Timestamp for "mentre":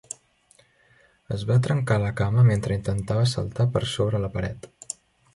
2.47-2.77